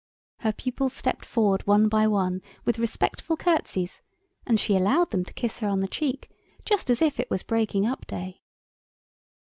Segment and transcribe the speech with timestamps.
[0.39, 4.01] Her pupils stepped forward one by one with respectful curtsies,
[4.47, 6.27] and she allowed them to kiss her on the cheek,
[6.65, 8.41] just as if it was breaking up day.